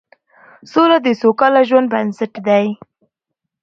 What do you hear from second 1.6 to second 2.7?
ژوند بنسټ دی